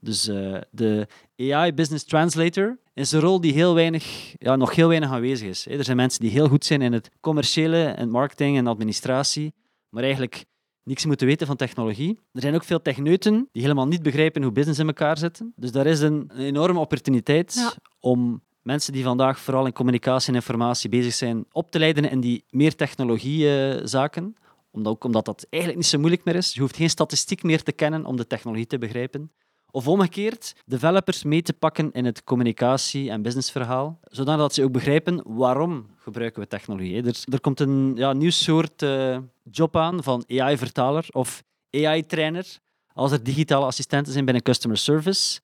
[0.00, 4.88] Dus uh, de AI Business Translator is een rol die heel weinig, ja, nog heel
[4.88, 5.66] weinig aanwezig is.
[5.66, 9.54] Er zijn mensen die heel goed zijn in het commerciële en marketing en administratie,
[9.88, 10.44] maar eigenlijk
[10.82, 12.20] niks moeten weten van technologie.
[12.32, 15.42] Er zijn ook veel techneuten die helemaal niet begrijpen hoe business in elkaar zit.
[15.56, 20.90] Dus daar is een, enorme opportuniteit om mensen die vandaag vooral in communicatie en informatie
[20.90, 24.34] bezig zijn, op te leiden in die meer technologiezaken.
[24.70, 26.54] Omdat, ook omdat dat eigenlijk niet zo moeilijk meer is.
[26.54, 29.30] Je hoeft geen statistiek meer te kennen om de technologie te begrijpen.
[29.70, 35.22] Of omgekeerd, developers mee te pakken in het communicatie- en businessverhaal, zodat ze ook begrijpen
[35.26, 37.02] waarom gebruiken we technologie.
[37.02, 39.18] Er, er komt een ja, nieuw soort uh,
[39.50, 42.58] job aan van AI-vertaler of AI-trainer.
[42.92, 45.40] Als er digitale assistenten zijn binnen customer service,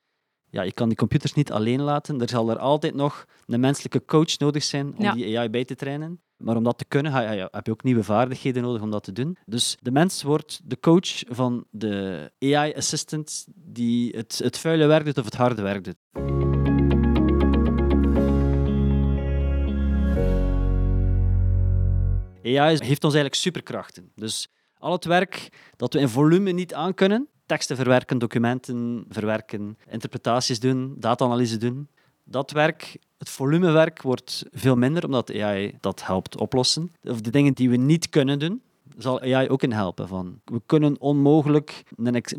[0.50, 2.20] ja, je kan die computers niet alleen laten.
[2.20, 5.74] Er zal er altijd nog een menselijke coach nodig zijn om die AI bij te
[5.74, 6.20] trainen.
[6.36, 7.12] Maar om dat te kunnen,
[7.52, 9.36] heb je ook nieuwe vaardigheden nodig om dat te doen.
[9.46, 15.18] Dus de mens wordt de coach van de AI-assistant die het, het vuile werk doet
[15.18, 15.96] of het harde werk doet.
[22.46, 24.10] AI heeft ons eigenlijk superkrachten.
[24.14, 30.60] Dus al het werk dat we in volume niet aankunnen, teksten verwerken, documenten verwerken, interpretaties
[30.60, 31.88] doen, data-analyse doen,
[32.24, 36.92] dat werk, het volumewerk, wordt veel minder omdat AI dat helpt oplossen.
[37.02, 38.62] Of de dingen die we niet kunnen doen,
[38.98, 40.08] zal AI ook in helpen.
[40.08, 41.84] Van, we kunnen onmogelijk,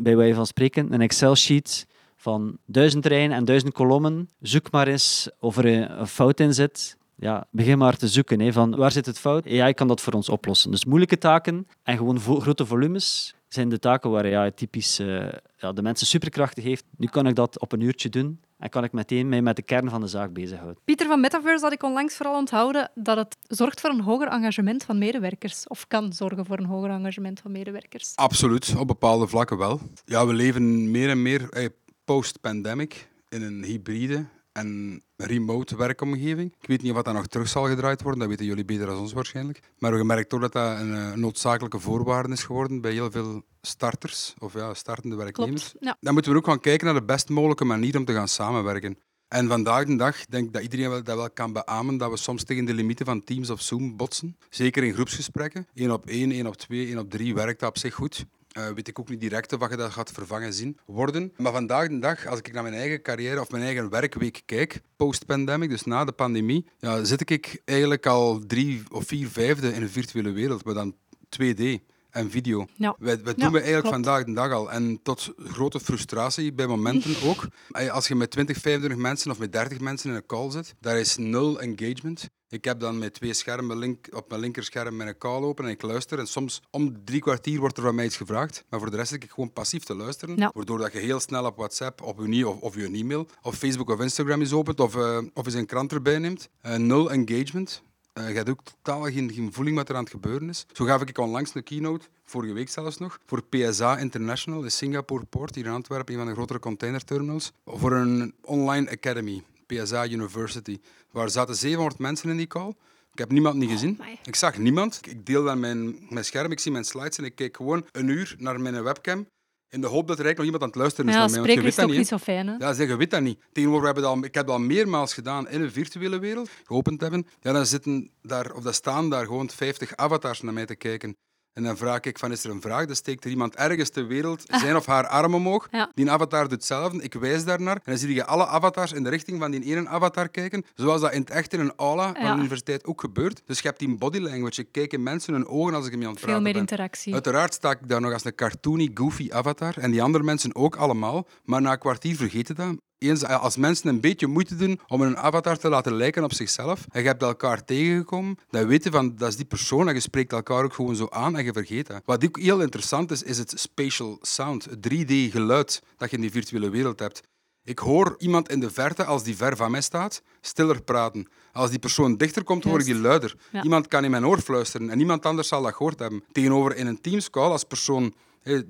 [0.00, 1.86] bij wijze van spreken, een Excel-sheet
[2.16, 4.28] van duizend rijen en duizend kolommen.
[4.40, 6.96] Zoek maar eens of er een fout in zit.
[7.14, 8.52] Ja, begin maar te zoeken.
[8.52, 9.46] Van waar zit het fout?
[9.46, 10.70] AI kan dat voor ons oplossen.
[10.70, 15.72] Dus moeilijke taken en gewoon grote volumes zijn de taken waar AI typisch uh, ja,
[15.72, 16.84] de mensen superkrachten heeft.
[16.96, 19.62] Nu kan ik dat op een uurtje doen en kan ik meteen mij met de
[19.62, 20.82] kern van de zaak bezighouden.
[20.84, 24.84] Pieter van Metaverse had ik onlangs vooral onthouden dat het zorgt voor een hoger engagement
[24.84, 25.66] van medewerkers.
[25.66, 28.16] Of kan zorgen voor een hoger engagement van medewerkers.
[28.16, 29.80] Absoluut, op bepaalde vlakken wel.
[30.04, 31.68] Ja, we leven meer en meer eh,
[32.04, 34.26] post-pandemic in een hybride
[34.58, 36.54] en remote werkomgeving.
[36.60, 38.98] Ik weet niet of dat nog terug zal gedraaid worden, dat weten jullie beter dan
[38.98, 39.60] ons waarschijnlijk.
[39.78, 43.42] Maar we merken toch dat dat een, een noodzakelijke voorwaarde is geworden bij heel veel
[43.60, 45.74] starters of ja, startende werknemers.
[45.80, 45.96] ja.
[46.00, 48.98] Dan moeten we ook gaan kijken naar de best mogelijke manier om te gaan samenwerken.
[49.28, 52.44] En vandaag de dag denk ik dat iedereen dat wel kan beamen dat we soms
[52.44, 54.36] tegen de limieten van Teams of Zoom botsen.
[54.50, 55.66] Zeker in groepsgesprekken.
[55.74, 58.26] Eén op één, één op twee, één op drie werkt dat op zich goed.
[58.58, 61.32] Uh, weet ik ook niet direct of je dat gaat vervangen zien worden.
[61.36, 64.80] Maar vandaag de dag, als ik naar mijn eigen carrière of mijn eigen werkweek kijk,
[64.96, 69.82] post-pandemic, dus na de pandemie, ja, zit ik eigenlijk al drie of vier vijfde in
[69.82, 70.94] een virtuele wereld, maar dan
[71.42, 71.62] 2D
[72.10, 72.66] en video.
[72.76, 72.96] Ja.
[72.98, 74.70] Wij, wij doen we eigenlijk vandaag de dag al.
[74.70, 77.48] En tot grote frustratie bij momenten ook.
[77.90, 80.98] Als je met 20, 25 mensen of met 30 mensen in een call zit, daar
[80.98, 82.28] is nul engagement.
[82.50, 85.82] Ik heb dan met twee schermen link, op mijn linkerscherm mijn call open en ik
[85.82, 86.18] luister.
[86.18, 88.64] En soms om drie kwartier wordt er van mij iets gevraagd.
[88.68, 90.50] Maar voor de rest zit ik gewoon passief te luisteren.
[90.54, 93.90] Waardoor dat je heel snel op WhatsApp op je, of, of je e-mail of Facebook
[93.90, 96.48] of Instagram is opent of, uh, of eens een krant erbij neemt.
[96.66, 97.82] Uh, nul engagement.
[98.14, 100.66] Uh, je hebt ook totaal geen, geen voeling wat er aan het gebeuren is.
[100.72, 105.24] Zo gaf ik onlangs een keynote, vorige week zelfs nog, voor PSA International, de Singapore
[105.24, 109.42] Port hier in Antwerpen, een van de grotere containerterminals, voor een online academy.
[109.68, 110.78] PSA University.
[111.10, 112.74] Waar zaten 700 mensen in die call.
[113.12, 114.00] Ik heb niemand niet gezien.
[114.24, 115.00] ik zag niemand.
[115.06, 118.08] Ik deel dan mijn, mijn scherm, ik zie mijn slides en ik kijk gewoon een
[118.08, 119.26] uur naar mijn webcam
[119.70, 121.38] in de hoop dat er eigenlijk nog iemand aan het luisteren is Ja, naar mij.
[121.38, 122.54] Want je weet is dat toch niet, zo fijn, hè?
[122.56, 123.40] Ja, zeg, je weet dat niet.
[123.52, 126.50] Tegenover, we hebben dat al, ik heb dat al meermaals gedaan in een virtuele wereld,
[126.64, 127.26] geopend hebben.
[127.40, 131.16] Ja, dan zitten daar, of dan staan daar gewoon 50 avatars naar mij te kijken.
[131.52, 132.86] En dan vraag ik van, is er een vraag?
[132.86, 135.68] Dan steekt er iemand ergens ter wereld zijn of haar arm omhoog.
[135.70, 135.90] Ja.
[135.94, 137.02] Die avatar doet hetzelfde.
[137.02, 137.74] Ik wijs daarnaar.
[137.76, 140.64] En dan zie je alle avatars in de richting van die ene avatar kijken.
[140.74, 142.32] Zoals dat in het echt in een aula van Ja.
[142.32, 143.42] de universiteit ook gebeurt.
[143.46, 144.60] Dus je hebt die body language.
[144.60, 146.60] Ik kijk in mensen hun ogen als ik hem aan het Veel praten meer ben.
[146.60, 147.12] interactie.
[147.14, 149.74] Uiteraard sta ik daar nog als een cartoony, goofy avatar.
[149.78, 151.26] En die andere mensen ook allemaal.
[151.44, 152.76] Maar na een kwartier vergeten dat.
[152.98, 156.86] Eens, als mensen een beetje moeite doen om een avatar te laten lijken op zichzelf,
[156.90, 160.00] en je hebt elkaar tegengekomen, dan weet je van, dat is die persoon en je
[160.00, 162.02] spreekt elkaar ook gewoon zo aan en je vergeet dat.
[162.04, 166.30] Wat ook heel interessant is, is het spatial sound, het 3D-geluid dat je in die
[166.30, 167.20] virtuele wereld hebt.
[167.64, 171.28] Ik hoor iemand in de verte, als die ver van mij staat, stiller praten.
[171.52, 173.34] Als die persoon dichter komt, hoor ik die luider.
[173.52, 173.62] Ja.
[173.62, 176.24] Iemand kan in mijn oor fluisteren en niemand anders zal dat gehoord hebben.
[176.32, 178.14] Tegenover in een Teams-call, als persoon...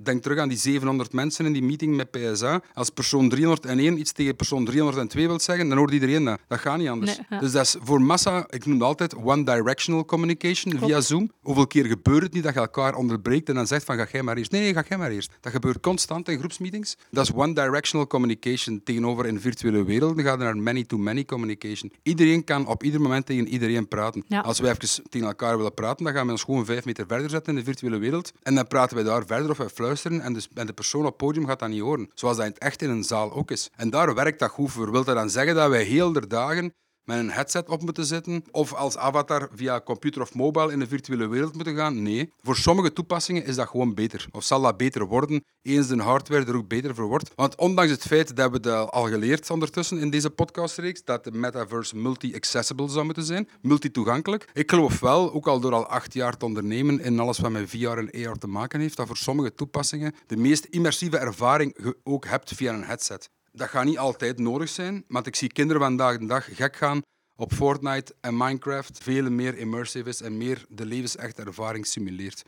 [0.02, 2.62] Denk terug aan die 700 mensen in die meeting met PSA.
[2.74, 6.38] Als persoon 301 iets tegen persoon 302 wil zeggen, dan hoort iedereen dat.
[6.48, 7.16] Dat gaat niet anders.
[7.16, 7.38] Nee, ja.
[7.38, 10.86] Dus dat is voor massa, ik noem het altijd one-directional communication Klopt.
[10.86, 11.30] via Zoom.
[11.40, 14.22] Hoeveel keer gebeurt het niet dat je elkaar onderbreekt en dan zegt van ga jij
[14.22, 14.50] maar eerst.
[14.50, 15.32] Nee, nee, ga jij maar eerst.
[15.40, 16.96] Dat gebeurt constant in groepsmeetings.
[17.10, 20.16] Dat is one-directional communication tegenover in virtuele wereld.
[20.16, 21.92] Dan gaat er naar many-to-many communication.
[22.02, 24.24] Iedereen kan op ieder moment tegen iedereen praten.
[24.28, 24.40] Ja.
[24.40, 27.30] Als wij even tegen elkaar willen praten, dan gaan we ons gewoon vijf meter verder
[27.30, 28.32] zetten in de virtuele wereld.
[28.42, 31.06] En dan praten wij daar verder of wij fluisteren en, dus, en de persoon op
[31.06, 32.10] het podium gaat dat niet horen.
[32.14, 33.70] Zoals dat echt in een zaal ook is.
[33.76, 34.90] En daar werkt dat goed voor.
[34.90, 36.74] Wil dat dan zeggen dat wij heel de dagen
[37.08, 40.86] met een headset op moeten zitten of als avatar via computer of mobile in de
[40.86, 42.02] virtuele wereld moeten gaan?
[42.02, 42.32] Nee.
[42.42, 44.26] Voor sommige toepassingen is dat gewoon beter.
[44.30, 47.32] Of zal dat beter worden, eens de hardware er ook beter voor wordt.
[47.34, 51.32] Want ondanks het feit dat we dat al geleerd ondertussen in deze podcastreeks, dat de
[51.32, 54.50] metaverse multi-accessible zou moeten zijn, multi-toegankelijk.
[54.52, 57.70] Ik geloof wel, ook al door al acht jaar te ondernemen in alles wat met
[57.70, 61.96] VR en AR te maken heeft, dat voor sommige toepassingen de meest immersieve ervaring je
[62.04, 63.30] ook hebt via een headset.
[63.58, 67.02] Dat gaat niet altijd nodig zijn, want ik zie kinderen vandaag de dag gek gaan
[67.36, 68.98] op Fortnite en Minecraft.
[69.02, 72.44] Veel meer immersive is en meer de levensechte ervaring simuleert.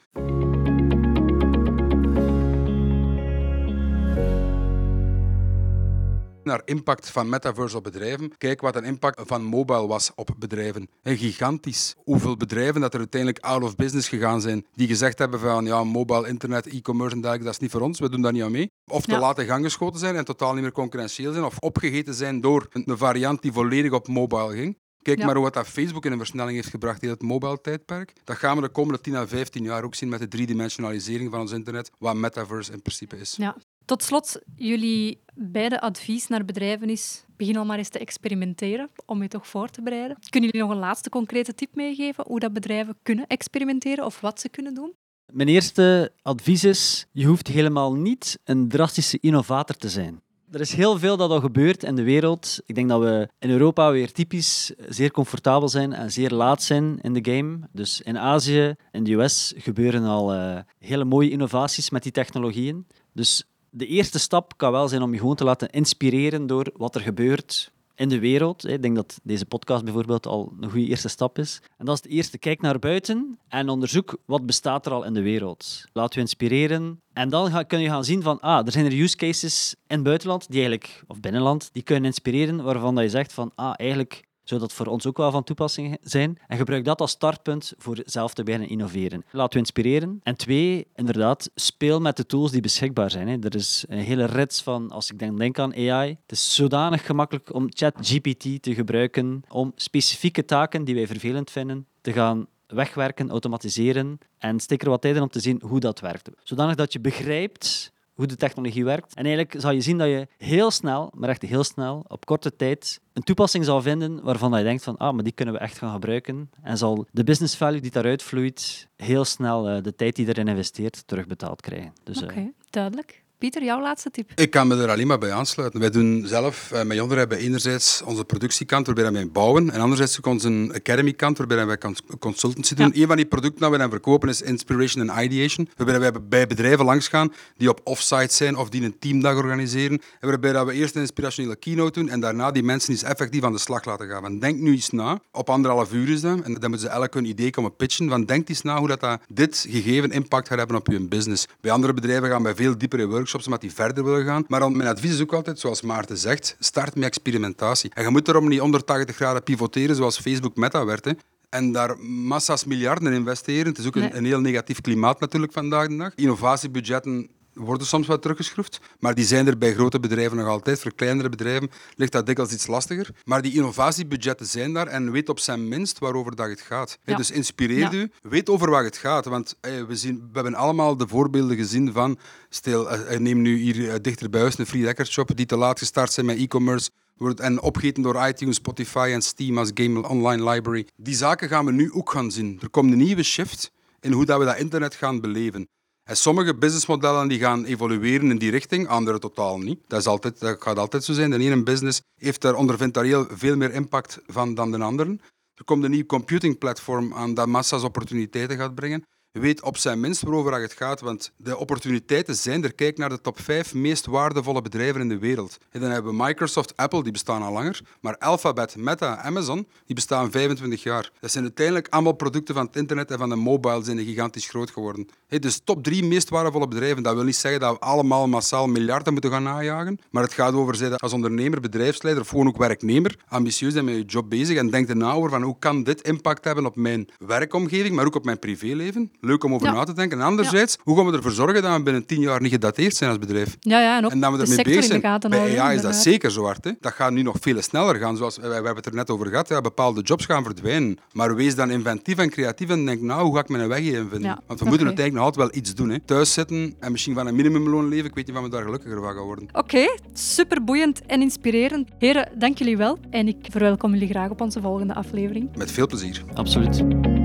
[6.51, 8.37] Naar impact van metaverse op bedrijven.
[8.39, 10.89] Kijk wat een impact van mobile was op bedrijven.
[11.03, 11.95] En gigantisch.
[12.05, 15.85] Hoeveel bedrijven dat er uiteindelijk out of business gegaan zijn, die gezegd hebben van ja,
[15.85, 18.51] mobile, internet, e-commerce en dergelijke, dat is niet voor ons, we doen daar niet aan
[18.51, 18.71] mee.
[18.91, 19.19] Of te Ja.
[19.19, 22.67] laat in gang geschoten zijn en totaal niet meer concurrentieel zijn, of opgegeten zijn door
[22.71, 24.79] een variant die volledig op mobile ging.
[25.03, 25.25] Kijk Ja.
[25.25, 28.13] maar hoe wat dat Facebook in een versnelling heeft gebracht in het mobile tijdperk.
[28.25, 31.41] Dat gaan we de komende 10 à 15 jaar ook zien met de driedimensionalisering van
[31.41, 33.35] ons internet, wat metaverse in principe is.
[33.37, 33.57] Ja.
[33.85, 39.23] Tot slot, jullie beide advies naar bedrijven is: begin al maar eens te experimenteren om
[39.23, 40.17] je toch voor te bereiden.
[40.31, 44.41] Kunnen jullie nog een laatste concrete tip meegeven hoe dat bedrijven kunnen experimenteren of wat
[44.41, 44.95] ze kunnen doen?
[45.33, 50.21] Mijn eerste advies is, je hoeft helemaal niet een drastische innovator te zijn.
[50.51, 52.61] Er is heel veel dat al gebeurt in de wereld.
[52.67, 56.99] Ik denk dat we in Europa weer typisch zeer comfortabel zijn en zeer laat zijn
[57.01, 57.59] in de game.
[57.73, 62.87] Dus in Azië, in de US, gebeuren al eh, hele mooie innovaties met die technologieën.
[63.13, 66.95] Dus de eerste stap kan wel zijn om je gewoon te laten inspireren door wat
[66.95, 68.69] er gebeurt in de wereld.
[68.69, 71.63] Ik denk dat deze podcast bijvoorbeeld al een goede eerste stap is.
[71.79, 72.39] En dat is het eerste.
[72.39, 75.85] Kijk naar buiten en onderzoek wat bestaat er al in de wereld.
[75.93, 77.01] Laat je inspireren.
[77.13, 80.05] En dan kun je gaan zien van, ah, er zijn er use cases in het
[80.05, 84.23] buitenland, die eigenlijk, of binnenland, die kunnen inspireren, waarvan dat je zegt van, ah, eigenlijk
[84.51, 86.39] zou dat voor ons ook wel van toepassing zijn.
[86.47, 89.25] En gebruik dat als startpunt voor zelf te beginnen innoveren.
[89.31, 90.21] Laat je inspireren.
[90.23, 93.45] En twee, inderdaad, speel met de tools die beschikbaar zijn.
[93.45, 97.07] Er is een hele rits van, als ik denk, denk aan AI, het is zodanig
[97.07, 103.31] gemakkelijk om ChatGPT te gebruiken om specifieke taken die wij vervelend vinden te gaan wegwerken,
[103.31, 106.31] automatiseren en steek er wat tijd in om te zien hoe dat werkt.
[106.43, 109.15] Zodanig dat je begrijpt hoe de technologie werkt.
[109.15, 112.57] En eigenlijk zal je zien dat je heel snel, maar echt heel snel, op korte
[112.57, 115.79] tijd, een toepassing zal vinden waarvan je denkt van, ah, maar die kunnen we echt
[115.79, 116.51] gaan gebruiken.
[116.63, 120.49] En zal de business value die daaruit vloeit, heel snel eh, de tijd die erin
[120.49, 121.93] investeert, terugbetaald krijgen.
[122.05, 123.23] Dus, eh, Oké, duidelijk.
[123.41, 124.31] Pieter, jouw laatste tip.
[124.35, 125.81] Ik kan me er alleen maar bij aansluiten.
[125.81, 130.19] Wij doen zelf, eh, met Jonder hebben enerzijds onze productiekant waarbij wij bouwen en anderzijds
[130.19, 132.91] ook onze academy kant waarbij wij cons- consultancy doen.
[132.95, 136.47] Een van die producten dat we dan verkopen is Inspiration and Ideation, waarbij wij bij
[136.47, 140.73] bedrijven langsgaan die op offsite zijn of die een teamdag organiseren en waarbij dat we
[140.73, 144.09] eerst een inspirationele keynote doen en daarna die mensen eens effectief aan de slag laten
[144.09, 144.23] gaan.
[144.23, 147.15] Want denk nu eens na, op anderhalf uur is dat, en dan moeten ze elk
[147.15, 150.59] hun idee komen pitchen, van denk eens na hoe dat, dat dit gegeven impact gaat
[150.59, 151.47] hebben op je business.
[151.61, 154.45] Bij andere bedrijven gaan wij veel dieper in workshops omdat die verder willen gaan.
[154.49, 157.91] Maar dan, mijn advies is ook altijd, zoals Maarten zegt, start met experimentatie.
[157.95, 161.05] En je moet daarom niet onder 80 graden pivoteren zoals Facebook Meta werd.
[161.05, 161.13] Hè.
[161.51, 163.67] en daar massa's miljarden in investeren.
[163.67, 164.15] Het is ook een, Nee.
[164.15, 166.13] een heel negatief klimaat natuurlijk vandaag de dag.
[166.15, 170.81] Innovatiebudgetten worden soms wat teruggeschroefd, maar die zijn er bij grote bedrijven nog altijd.
[170.81, 173.09] Voor kleinere bedrijven ligt dat dikwijls iets lastiger.
[173.25, 176.99] Maar die innovatiebudgetten zijn daar en weet op zijn minst waarover dat het gaat.
[177.05, 177.93] Dus inspireer Ja.
[177.93, 179.25] u, weet over wat het gaat.
[179.25, 183.43] Want eh, we, zien, we hebben allemaal de voorbeelden gezien van, stel, eh, eh, neem
[183.43, 186.27] nu hier eh, dichter bij huis een free record shop die te laat gestart zijn
[186.27, 190.87] met e-commerce wordt en opgegeten door iTunes, Spotify en Steam als game online library.
[190.97, 192.59] Die zaken gaan we nu ook gaan zien.
[192.63, 195.69] Er komt een nieuwe shift in hoe dat we dat internet gaan beleven.
[196.11, 199.79] En sommige businessmodellen die gaan evolueren in die richting, andere totaal niet.
[199.87, 201.31] Dat, is altijd, dat gaat altijd zo zijn.
[201.31, 205.21] De ene business heeft daar, ondervindt daar veel meer impact van dan de anderen.
[205.55, 209.05] Er komt een nieuw computingplatform aan dat massa's opportuniteiten gaat brengen.
[209.33, 212.75] Weet op zijn minst waarover het gaat, want de opportuniteiten zijn er.
[212.75, 215.59] Kijk naar de top 5 meest waardevolle bedrijven in de wereld.
[215.71, 217.81] En dan hebben we Microsoft, Apple, die bestaan al langer.
[218.01, 221.11] Maar Alphabet, Meta, Amazon, die bestaan 25 jaar.
[221.21, 224.71] Dat zijn uiteindelijk allemaal producten van het internet en van de mobile zijn gigantisch groot
[224.71, 225.09] geworden.
[225.27, 227.03] Hey, dus top 3 meest waardevolle bedrijven.
[227.03, 229.99] Dat wil niet zeggen dat we allemaal massaal miljarden moeten gaan najagen.
[230.11, 233.95] Maar het gaat over zijn als ondernemer, bedrijfsleider of gewoon ook werknemer ambitieus zijn met
[233.95, 237.09] je job bezig en denk erna over van hoe kan dit impact hebben op mijn
[237.19, 239.11] werkomgeving, maar ook op mijn privéleven.
[239.21, 239.73] Leuk om over Ja.
[239.73, 240.19] na te denken.
[240.19, 243.11] En anderzijds, hoe gaan we ervoor zorgen dat we binnen 10 jaar niet gedateerd zijn
[243.11, 243.57] als bedrijf?
[243.61, 245.21] Ja, ja, en ook En dat we de ermee bezig in zijn.
[245.29, 245.61] Bij.
[245.61, 246.65] AI is dat zeker zo hard.
[246.65, 246.71] Hè.
[246.81, 248.17] Dat gaat nu nog veel sneller gaan.
[248.17, 249.49] Zoals, we, we hebben het er net over gehad.
[249.49, 250.99] Ja, bepaalde jobs gaan verdwijnen.
[251.13, 254.09] Maar wees dan inventief en creatief en denk, nou, hoe ga ik mijn weg hierin
[254.09, 254.29] vinden?
[254.29, 255.89] Ja, Want we moeten uiteindelijk nog altijd wel iets doen.
[255.91, 255.99] Hè.
[256.01, 258.07] Thuis zitten en misschien van een minimumloon leven.
[258.07, 259.49] Ik weet niet of we daar gelukkiger van gaan worden.
[259.53, 261.89] Oké, super boeiend en inspirerend.
[261.99, 262.99] Heren, dank jullie wel.
[263.11, 265.57] En ik verwelkom jullie graag op onze volgende aflevering.
[265.57, 266.23] Met veel plezier.
[266.35, 267.20] Absoluut.